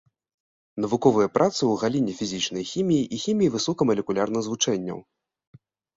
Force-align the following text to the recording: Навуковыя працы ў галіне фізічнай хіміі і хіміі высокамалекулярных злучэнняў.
Навуковыя 0.85 1.27
працы 1.35 1.57
ў 1.67 1.73
галіне 1.83 2.13
фізічнай 2.21 2.63
хіміі 2.71 3.07
і 3.19 3.19
хіміі 3.27 3.53
высокамалекулярных 3.57 4.41
злучэнняў. 4.49 4.99